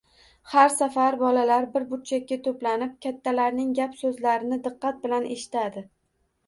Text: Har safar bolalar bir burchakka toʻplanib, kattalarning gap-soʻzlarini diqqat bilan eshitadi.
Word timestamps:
Har 0.53 0.71
safar 0.75 1.17
bolalar 1.19 1.67
bir 1.75 1.85
burchakka 1.91 2.39
toʻplanib, 2.49 2.97
kattalarning 3.07 3.77
gap-soʻzlarini 3.83 4.61
diqqat 4.69 5.03
bilan 5.07 5.31
eshitadi. 5.39 5.89